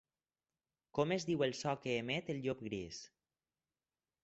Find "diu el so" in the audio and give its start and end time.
1.31-1.75